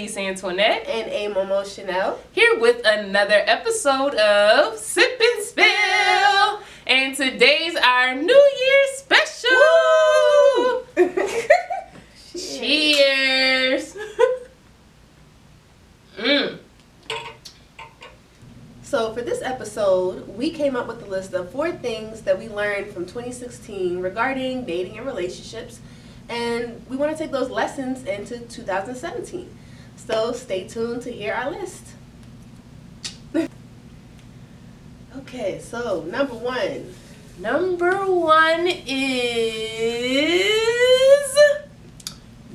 [0.00, 0.86] It's your girl, Venice Antoinette.
[0.86, 2.18] And A Momo Chanel.
[2.32, 6.60] Here with another episode of Sip and Spill.
[6.86, 9.50] And today's our New Year special.
[12.32, 13.96] Cheers.
[16.16, 16.58] mm.
[18.82, 22.48] So, for this episode, we came up with a list of four things that we
[22.48, 25.80] learned from 2016 regarding dating and relationships,
[26.28, 29.58] and we want to take those lessons into 2017.
[30.06, 31.84] So, stay tuned to hear our list.
[35.16, 36.94] okay, so number one.
[37.38, 38.88] Number one is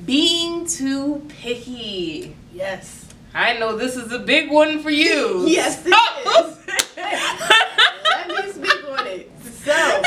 [0.04, 2.36] being too picky.
[2.52, 3.06] Yes.
[3.34, 5.46] I know this is a big one for you.
[5.48, 6.58] Yes, it is.
[6.96, 9.30] Let me speak on it.
[9.64, 10.02] So,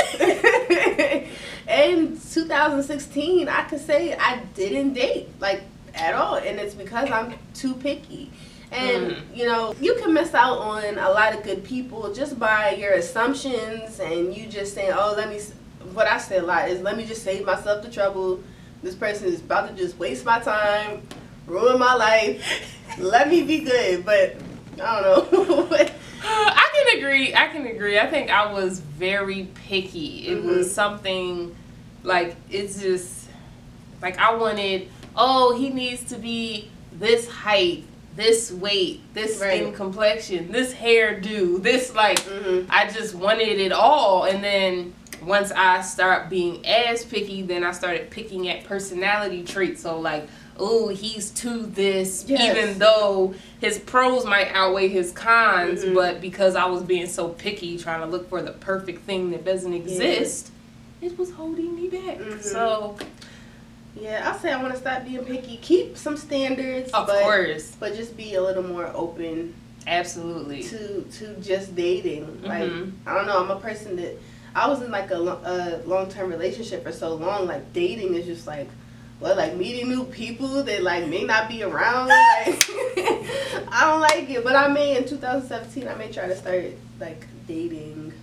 [1.67, 5.63] in 2016, I could say I didn't date like
[5.99, 8.31] at all, and it's because I'm too picky.
[8.71, 9.21] And Mm.
[9.35, 12.91] you know, you can miss out on a lot of good people just by your
[12.93, 15.39] assumptions and you just saying, "Oh, let me."
[15.93, 18.41] What I say a lot is, "Let me just save myself the trouble."
[18.83, 21.01] This person is about to just waste my time,
[21.47, 22.43] ruin my life.
[22.99, 24.35] Let me be good, but
[24.81, 25.67] I don't know.
[26.23, 27.33] I can agree.
[27.33, 27.97] I can agree.
[27.99, 30.27] I think I was very picky.
[30.27, 30.57] It Mhm.
[30.57, 31.55] was something
[32.03, 33.27] like it's just
[34.01, 34.89] like I wanted.
[35.17, 37.83] Oh, he needs to be this height,
[38.15, 42.19] this weight, this skin complexion, this hairdo, this like.
[42.19, 47.63] hmm I just wanted it all, and then once I start being as picky, then
[47.63, 49.81] I started picking at personality traits.
[49.81, 50.27] So like,
[50.59, 52.55] oh, he's too this, Yes.
[52.55, 55.93] even though his pros might outweigh his cons, Mhm.
[55.95, 59.43] but because I was being so picky, trying to look for the perfect thing that
[59.45, 60.51] doesn't exist,
[61.01, 62.17] it was holding me back.
[62.19, 62.41] Mhm.
[62.43, 62.95] So
[63.99, 65.57] Yeah, I'll say I want to stop being picky.
[65.57, 69.53] Keep some standards, of but course, but just be a little more open
[69.87, 70.63] absolutely.
[70.63, 72.41] to to just dating.
[72.43, 72.91] Like Mhm.
[73.05, 74.13] I don't know, I'm a person that
[74.55, 77.47] I was in like a, a long term relationship for so long.
[77.47, 78.69] Like dating is just like.
[79.19, 82.07] Well, like meeting new people that like may not be around.
[82.09, 82.69] Like,
[83.67, 86.65] I don't like it, but I may in 2017 I may try to start
[86.99, 88.13] like dating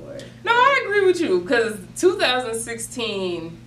[0.00, 3.58] or No, I agree with you because 2016,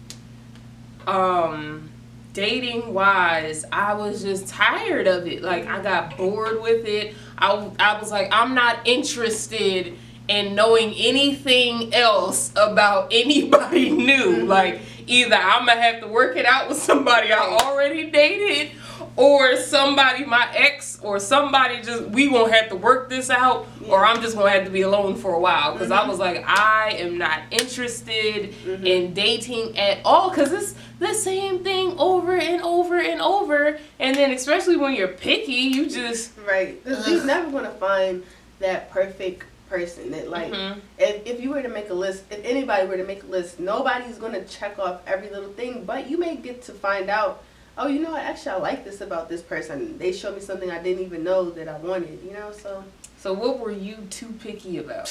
[1.08, 1.90] um,
[2.34, 5.42] dating wise, I was just tired of it.
[5.42, 7.16] Like I got bored with it.
[7.38, 9.94] I I was like, I'm not interested
[10.28, 14.44] in knowing anything else about anybody new.
[14.44, 14.48] Mhm.
[14.48, 18.72] Like either I'm gonna have to work it out with somebody I already dated.
[19.20, 24.06] Or somebody, my ex, or somebody just, we gonna have to work this out, or
[24.06, 25.74] I'm just gonna have to be alone for a while.
[25.74, 26.08] because I Mhm.
[26.08, 28.86] was like, I am not interested Mhm.
[28.86, 30.30] in dating at all.
[30.30, 33.78] Because it's the same thing over and over and over.
[34.00, 36.32] And then, especially when you're picky, you just.
[36.48, 36.80] Right.
[36.86, 38.24] you're never gonna find
[38.60, 40.78] that perfect person that like Mhm.
[40.98, 43.60] if, if you were to make a list if anybody were to make a list,
[43.60, 47.44] nobody's gonna check off every little thing, but you may get to find out,
[47.80, 49.98] oh you know what, actually I like this about this person.
[49.98, 52.84] They showed me something I didn't even know that I wanted, you know, so
[53.18, 55.10] So, what were you too picky about?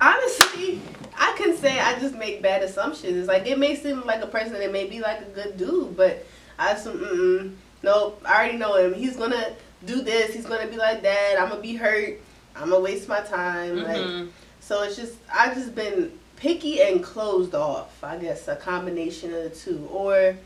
[0.00, 0.80] honestly,
[1.16, 3.28] I can say I just make bad assumptions.
[3.28, 6.24] Like it may seem like a person that may be like a good dude, but
[6.58, 8.94] I assume mm nope, I already know him.
[8.94, 9.54] He's gonna
[9.86, 12.20] do this, he's gonna be like that, I'm gonna be hurt,
[12.54, 13.82] I'm gonna waste my time.
[13.82, 14.28] Like Mhm.
[14.60, 18.02] So it's just I just been picky and closed off.
[18.02, 19.86] I guess a combination of the two.
[19.92, 20.36] Or,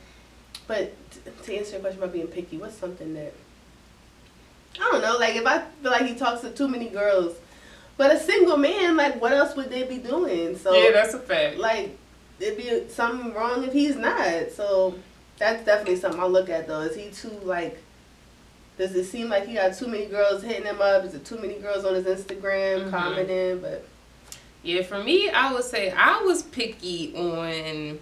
[0.67, 0.93] but
[1.45, 3.33] to answer your question about being picky, what's something that
[4.77, 5.17] I don't know.
[5.19, 7.37] Like if I feel like he talks to too many girls,
[7.97, 10.57] but a single man, like what else would they be doing?
[10.59, 11.59] So yeah, that's a fact.
[11.59, 11.97] like
[12.41, 14.51] it'd be something wrong if he's not.
[14.51, 14.95] So
[15.39, 16.81] that's definitely something I look at though.
[16.81, 17.81] Is he too like?
[18.77, 21.05] Does it seem like he got too many girls hitting him up?
[21.05, 22.91] Is it too many girls on his Instagram Mhm.
[22.91, 23.59] commenting?
[23.61, 23.87] But
[24.65, 28.01] Yeah, for me, I would say I was picky on.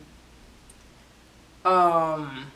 [1.64, 2.47] Um,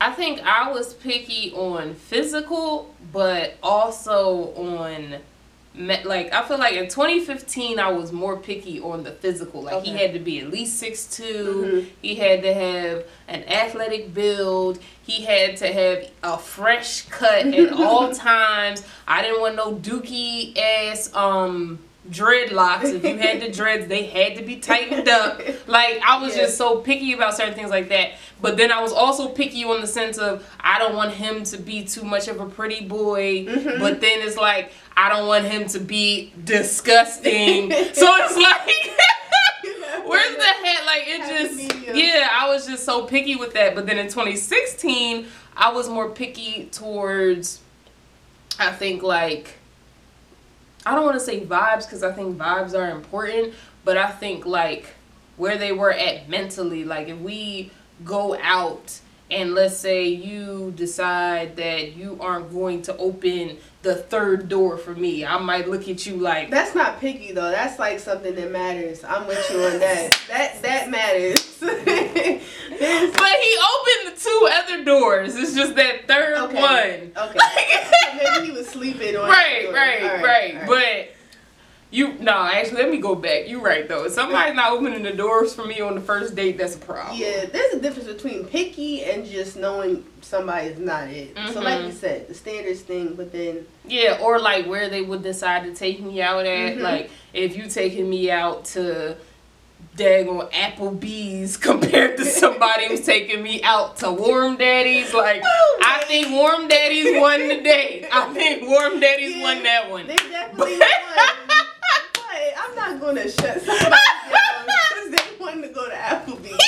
[0.00, 5.16] I think I was picky on physical, but also on.
[5.78, 9.60] Like I feel like in 2015 I was more picky on the physical.
[9.62, 11.86] Like he had to be at least 6'2", Mhm.
[12.00, 14.78] He had to have an athletic build.
[15.06, 18.84] He had to have a fresh cut at all times.
[19.06, 21.78] I didn't want no dookie ass um
[22.10, 22.84] dreadlocks.
[22.94, 25.40] If you had the dreads, they had to be tightened up.
[25.66, 26.42] Like I was Yeah.
[26.44, 28.12] just so picky about certain things like that.
[28.40, 31.56] But then I was also picky on the sense of I don't want him to
[31.58, 33.44] be too much of a pretty boy.
[33.46, 33.78] Mhm.
[33.80, 37.70] But then it's like I don't want him to be disgusting.
[37.92, 38.60] so it's like
[40.06, 40.84] Where's the head?
[40.86, 41.20] Like it
[41.56, 42.28] just yeah.
[42.30, 43.74] I was just so picky with that.
[43.74, 45.26] But then in 2016,
[45.56, 47.60] I was more picky towards,
[48.58, 49.55] I think, like,
[50.86, 53.54] I don't want to say vibes because I think vibes are important,
[53.84, 54.94] but I think, like,
[55.36, 56.84] where they were at mentally.
[56.84, 57.72] Like, if we
[58.04, 59.00] go out
[59.30, 64.94] and let's say you decide that you aren't going to open the third door for
[64.94, 67.50] me, I might look at you like That's not picky though.
[67.50, 69.04] That's like something that matters.
[69.04, 70.20] I'm with you on that.
[70.28, 71.62] That that matters.
[72.78, 75.34] But he opened the two other doors.
[75.36, 76.60] It's just that third Okay.
[77.14, 77.26] one.
[77.28, 77.38] okay.
[77.38, 80.56] So maybe he was sleeping on Right, right, All right.
[80.58, 81.15] all But
[81.90, 83.48] you no, actually let me go back.
[83.48, 84.04] You're right though.
[84.06, 87.16] If somebody's not opening the doors for me on the first date, that's a problem.
[87.18, 91.36] Yeah, there's a difference between picky and just knowing somebody's not it.
[91.52, 91.86] So like Mhm.
[91.86, 95.74] you said, the standards thing, but then Yeah, or like where they would decide to
[95.74, 96.76] take me out at.
[96.76, 96.80] Mhm.
[96.80, 99.16] Like if you taking me out to
[99.96, 106.30] daggone Applebee's compared to somebody who's taking me out to Warm Daddies, like I think
[106.30, 108.06] Warm Daddies won the date.
[108.12, 110.06] I think Warm Daddies Yeah, won that one.
[110.08, 110.88] They definitely won.
[113.06, 116.58] But I'm not gonna shut somebody down because they wanted to go to Applebee's.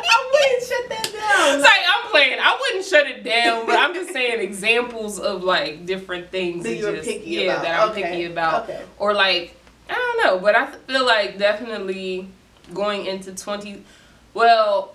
[0.00, 1.54] I wouldn't shut that down.
[1.56, 2.38] It's like I'm playing.
[2.40, 6.64] I wouldn't shut it down, but I'm just saying examples of like different things.
[6.64, 7.62] That you're just- picky yeah, about.
[7.64, 8.82] that I'm Okay, picky about, okay.
[8.98, 9.54] or like
[9.90, 10.38] I don't know.
[10.38, 12.28] But I feel like definitely
[12.72, 13.84] going into twenty.
[14.32, 14.94] Well,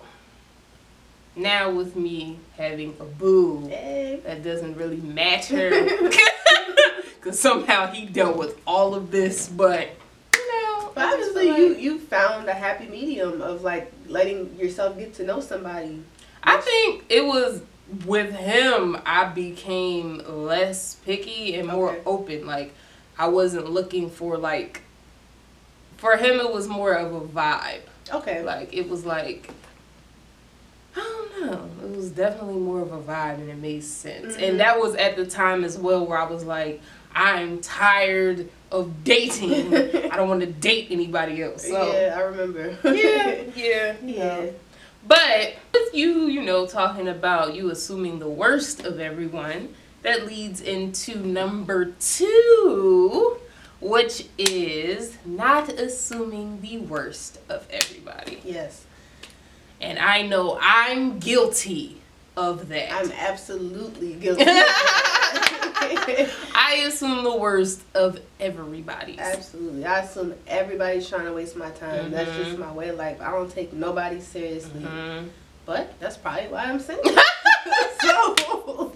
[1.36, 4.20] now with me having a boo Hey.
[4.24, 5.70] that doesn't really match her,
[7.20, 9.90] because somehow he dealt with all of this, but.
[10.94, 15.24] But obviously, feel you you found a happy medium of like letting yourself get to
[15.24, 16.02] know somebody.
[16.42, 17.62] I think it was
[18.06, 22.02] with him I became less picky and more Okay.
[22.06, 22.46] open.
[22.46, 22.72] Like
[23.18, 24.82] I wasn't looking for like
[25.96, 27.80] for him it was more of a vibe.
[28.12, 28.42] Okay.
[28.42, 29.50] Like it was like
[30.96, 31.70] I don't know.
[31.88, 34.36] It was definitely more of a vibe and it made sense.
[34.36, 34.48] Mhm.
[34.48, 36.80] And that was at the time as well where I was like,
[37.14, 39.72] I'm tired of dating.
[40.10, 41.62] I don't want to date anybody else.
[41.62, 42.76] So yeah, I remember.
[42.84, 44.46] yeah, yeah, yeah.
[45.06, 50.60] but with you, you know, talking about you assuming the worst of everyone, that leads
[50.60, 53.38] into number two,
[53.80, 58.40] which is not assuming the worst of everybody.
[58.44, 58.84] Yes,
[59.80, 62.02] And I know I'm guilty
[62.36, 62.92] of that.
[62.92, 64.44] I'm absolutely guilty.
[65.96, 69.18] I assume the worst of everybody's.
[69.18, 69.84] Absolutely.
[69.84, 72.10] I assume everybody's trying to waste my time.
[72.10, 72.36] That's Mhm.
[72.44, 73.20] just my way of life.
[73.20, 74.80] I don't take nobody seriously.
[74.82, 75.28] Mhm.
[75.66, 77.04] But that's probably why I'm single.
[78.02, 78.92] so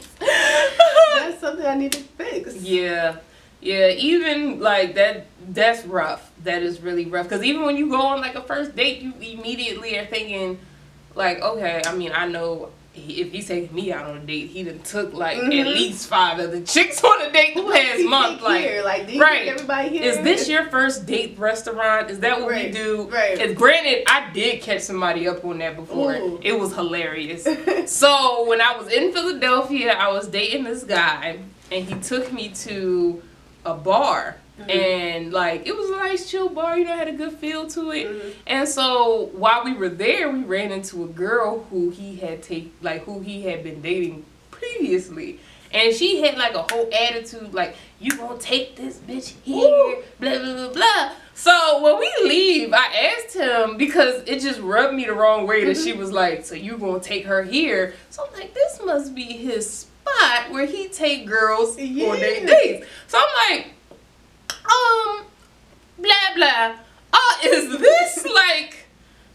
[1.14, 2.54] that's something I need to fix.
[2.56, 3.16] Yeah.
[3.60, 6.30] Yeah, even like that that's rough.
[6.44, 9.12] That is really rough cuz even when you go on like a first date, you
[9.20, 10.58] immediately are thinking
[11.14, 14.50] like, okay, I mean, I know he, if he's taking me out on a date,
[14.50, 15.60] he done took like Mhm.
[15.60, 18.82] at least five other chicks on a date the past month like here?
[18.84, 19.48] like right.
[19.48, 20.02] everybody here?
[20.10, 22.10] is this your first date restaurant?
[22.10, 23.08] Is that what we do?
[23.12, 23.38] right.
[23.40, 26.14] And granted, I did catch somebody up on that before.
[26.14, 26.40] Ooh.
[26.42, 27.46] It was hilarious.
[27.88, 31.38] So when I was in Philadelphia, I was dating this guy,
[31.72, 33.22] and he took me to
[33.64, 34.70] a bar, Mhm.
[34.74, 36.78] and like it was a nice chill bar.
[36.78, 38.08] You know, had a good feel to it.
[38.08, 38.32] Mhm.
[38.46, 42.72] And so while we were there, we ran into a girl who he had take
[42.82, 45.38] like who he had been dating previously.
[45.72, 50.02] And she had like a whole attitude like, you gonna take this bitch here, Ooh.
[50.18, 51.10] blah blah blah blah.
[51.34, 55.64] So when we leave, I asked him because it just rubbed me the wrong way
[55.66, 57.94] that she was like, So you gonna take her here?
[58.10, 62.08] So I'm like, this must be his spot where he take girls Yeah.
[62.08, 62.86] on their dates.
[63.06, 63.66] So I'm like,
[64.68, 65.24] um,
[65.98, 66.74] blah blah.
[67.12, 68.86] Oh, is this like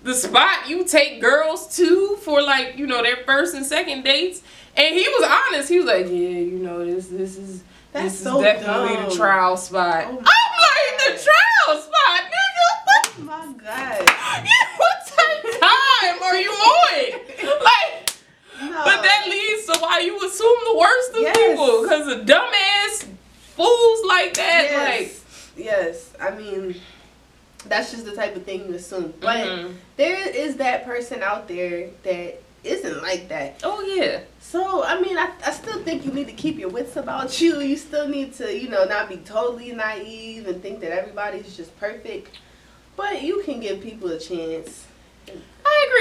[0.04, 4.42] the spot you take girls to for like you know their first and second dates?
[4.76, 5.70] And he was honest.
[5.70, 9.10] He was like, yeah, you know this this is That's this so is definitely dumb.
[9.10, 10.06] the trial spot.
[10.08, 12.70] Oh I'm like the trial spot, nigga.
[12.86, 14.00] What, Oh my god.
[14.78, 17.20] what type of time are you on?
[17.64, 18.10] Like.
[18.62, 18.84] No.
[18.86, 21.38] But that leads to why you assume the worst of Yes.
[21.38, 21.82] people.
[21.84, 23.06] Because of dumbass
[23.56, 24.68] fools like that.
[24.72, 25.23] yes.
[25.56, 26.14] Yes.
[26.20, 26.76] I mean,
[27.66, 29.14] that's just the type of thing you assume.
[29.20, 29.76] But mhm.
[29.98, 33.60] there is that person out there that isn't like that.
[33.64, 34.22] oh yeah.
[34.40, 37.60] So, I mean, I, I still think you need to keep your wits about you.
[37.60, 41.78] You still need to, you know, not be totally naive and think that everybody's just
[41.80, 42.38] perfect.
[42.96, 44.86] But you can give people a chance.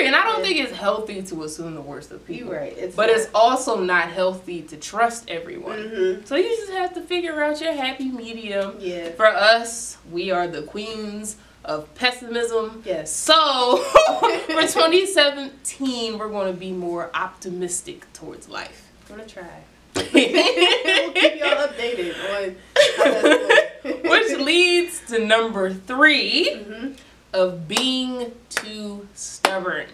[0.00, 2.49] And I don't think it's healthy to assume the worst of people.
[2.50, 2.76] You're right.
[2.76, 5.78] It's But it's also not healthy to trust everyone.
[5.78, 6.25] Mm-hmm.
[6.26, 8.76] So you just have to figure out your happy medium.
[8.78, 9.11] Yeah.
[9.12, 12.82] For us, we are the queens of pessimism.
[12.84, 13.12] Yes.
[13.14, 13.76] So
[14.46, 18.88] for 2017, we're going to be more optimistic towards life.
[19.11, 19.62] I'm gonna try.
[19.94, 22.56] we'll keep y'all updated on
[22.96, 24.02] how that's going.
[24.11, 26.96] Which leads to number 3 Mhm.
[27.33, 29.87] Of being too stubborn.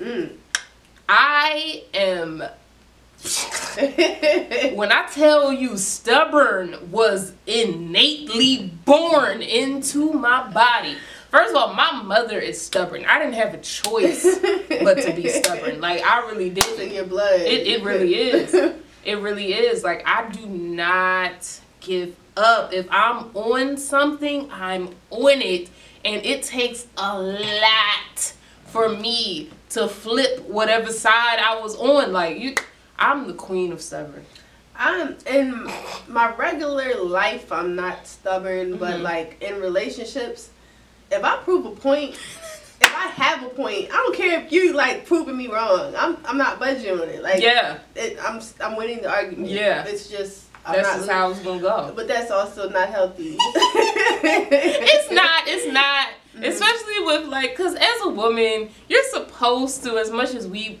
[0.00, 0.36] Mm.
[1.08, 2.42] I am
[4.76, 10.96] when I tell you stubborn was innately born into my body.
[11.30, 13.04] First of all, my mother is stubborn.
[13.06, 14.38] I didn't have a choice
[14.68, 15.80] but to be stubborn.
[15.80, 16.64] Like I really did.
[16.64, 17.40] It's in your blood.
[17.40, 18.54] It it really is.
[19.04, 19.84] It really is.
[19.84, 22.72] Like I do not give up.
[22.72, 25.68] If I'm on something, I'm on it.
[26.04, 28.32] And it takes a lot
[28.66, 32.12] for me to flip whatever side I was on.
[32.12, 32.54] Like you
[32.98, 34.24] I'm the queen of stubborn.
[34.76, 35.68] I'm in
[36.08, 37.50] my regular life.
[37.52, 39.02] I'm not stubborn, but Mhm.
[39.02, 40.50] like in relationships,
[41.10, 42.14] if I prove a point,
[42.80, 45.94] if I have a point, I don't care if you like proving me wrong.
[45.96, 47.22] I'm I'm not budging on it.
[47.22, 49.48] Like yeah, it, I'm I'm winning the argument.
[49.50, 49.84] Yeah.
[49.84, 50.96] it's just I'm that's not.
[50.98, 51.92] just how it's gonna go.
[51.94, 53.36] but that's also not healthy.
[54.26, 55.42] It's not.
[55.46, 56.08] It's not.
[56.36, 56.48] Mhm.
[56.48, 60.80] Especially with like, cause as a woman, you're supposed to, as much as we,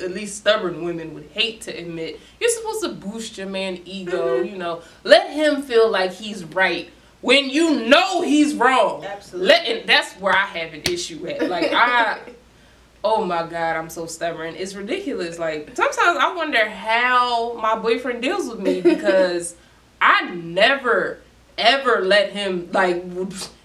[0.00, 4.42] at least stubborn women would hate to admit, you're supposed to boost your man ego.
[4.42, 4.50] Mhm.
[4.50, 9.04] You know, let him feel like he's right when you know he's wrong.
[9.04, 9.48] Absolutely.
[9.48, 11.48] Let and that's where I have an issue at.
[11.48, 12.18] Like I.
[13.06, 14.54] Oh my god, I'm so stubborn.
[14.56, 15.38] It's ridiculous.
[15.38, 19.56] Like sometimes I wonder how my boyfriend deals with me because
[20.00, 21.18] I never
[21.58, 23.04] ever let him like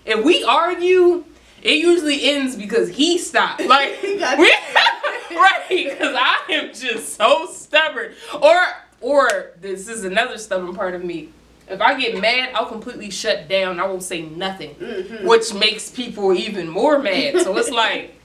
[0.05, 1.24] if we argue,
[1.62, 3.62] it usually ends because he stopped.
[3.65, 4.15] Like we,
[5.31, 8.13] right, because I am just so stubborn.
[8.41, 8.60] Or
[9.01, 11.29] or this is another stubborn part of me.
[11.67, 13.79] If I get mad, I'll completely shut down.
[13.79, 15.24] I won't say nothing Mhm.
[15.25, 17.41] which makes people even more mad.
[17.41, 18.15] So it's like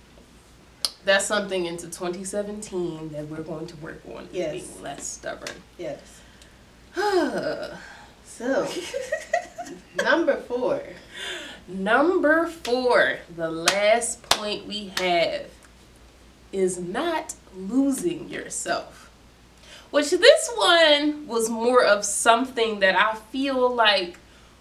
[1.04, 4.26] that's something into 2017 that we're going to work on.
[4.32, 4.52] Yes.
[4.52, 5.56] being less stubborn.
[5.78, 6.00] Yes.
[8.26, 8.66] So
[10.02, 10.82] number four.
[11.68, 15.46] Number four, the last point we have
[16.52, 19.10] is not losing yourself.
[19.90, 24.18] Which this one was more of something that I feel like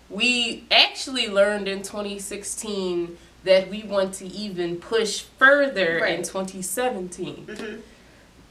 [0.10, 6.24] we actually learned in 2016 that we want to even push further in Right.
[6.24, 7.46] 2017.
[7.48, 7.82] Mhm.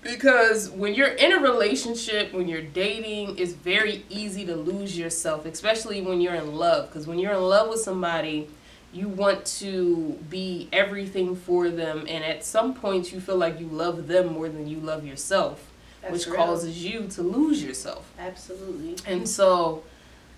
[0.03, 5.47] Because when you're in a relationship, when you're dating, it's very easy to lose yourself,
[5.47, 6.89] especially when you're in love.
[6.89, 8.49] Because when you're in love with somebody,
[8.93, 13.67] you want to be everything for them, and at some point, you feel like you
[13.67, 16.37] love them more than you love yourself, That's which real.
[16.37, 18.13] causes you to lose yourself.
[18.19, 18.97] Absolutely.
[19.07, 19.83] And so,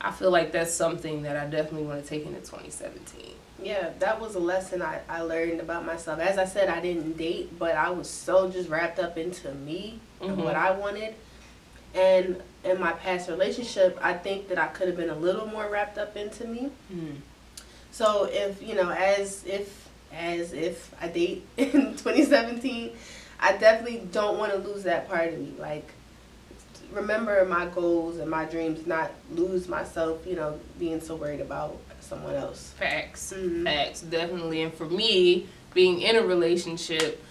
[0.01, 3.33] I feel like that's something that I definitely want to take into 2017.
[3.65, 6.21] Yeah, that was a lesson I, I learned about myself.
[6.21, 9.99] As I said, I didn't date, but I was so just wrapped up into me
[10.21, 10.45] and Mhm.
[10.45, 11.15] what I wanted.
[11.95, 15.69] And in my past relationship, I think that I could have been a little more
[15.69, 16.71] wrapped up into me.
[16.93, 17.17] Mm.
[17.91, 22.93] So if you know, as if as if I date in 2017,
[23.41, 25.55] I definitely don't want to lose that part of me.
[25.59, 25.89] Like
[26.93, 30.27] remember my goals and my dreams, not lose myself.
[30.27, 32.73] You know, being so worried about someone else.
[32.79, 33.33] Facts.
[33.37, 33.65] Mhm.
[33.65, 34.63] Facts, definitely.
[34.63, 37.23] And for me, being in a relationship,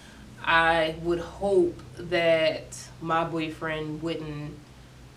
[0.44, 4.54] I would hope that my boyfriend wouldn't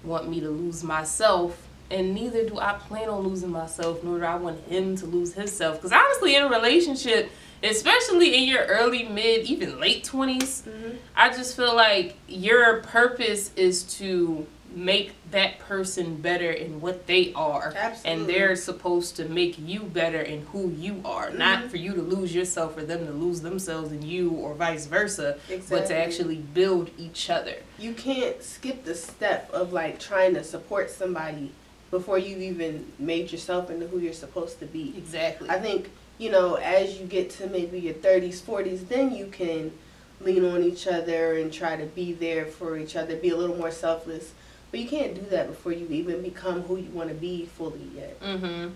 [0.04, 1.64] want me to lose myself.
[1.90, 5.34] And neither do I plan on losing myself, nor do I want him to lose
[5.34, 5.78] himself.
[5.78, 7.30] Because honestly, in a relationship,
[7.64, 10.98] especially in your early, mid, even late 20s, Mhm.
[11.16, 14.46] I just feel like your purpose is to
[14.78, 17.74] make that person better in what they are.
[17.76, 18.12] Absolutely.
[18.22, 21.70] And they're supposed to make you better in who you are, not Mhm.
[21.72, 25.38] for you to lose yourself or them to lose themselves in you or vice versa,
[25.70, 27.56] but to actually build each other.
[27.80, 31.52] you can't skip the step of like trying to support somebody
[31.92, 34.94] before you've even made yourself into who you're supposed to be.
[34.98, 35.48] Exactly.
[35.50, 39.72] I think, you know, as you get to maybe your 30s, 40s, then you can
[40.20, 43.56] lean on each other and try to be there for each other, be a little
[43.58, 44.32] more selfless.
[44.72, 47.88] But you can't do that before you even become who you want to be fully
[47.96, 48.20] yet.
[48.22, 48.70] Mm-hmm.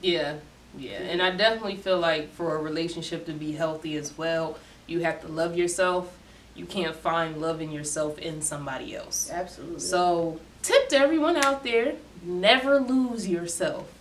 [0.00, 0.36] Yeah.
[0.76, 0.98] Yeah.
[0.98, 5.20] And I definitely feel like for a relationship to be healthy as well, you have
[5.22, 6.16] to love yourself.
[6.54, 9.30] You can't find love in yourself in somebody else.
[9.30, 9.80] Absolutely.
[9.80, 13.92] So, tip to everyone out there never lose yourself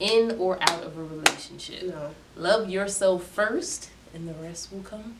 [0.00, 1.84] in or out of a relationship.
[1.84, 2.10] no.
[2.36, 5.16] Love yourself first, and the rest will come.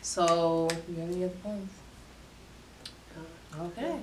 [0.00, 1.74] So, you got any other points?
[3.56, 4.00] Okay.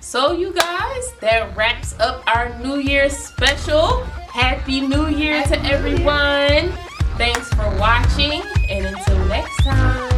[0.00, 4.04] So you guys, that wraps up our New Year special.
[4.04, 6.64] Happy New Year Happy to everyone.
[6.64, 6.78] Year.
[7.16, 10.15] Thanks for watching and until next time.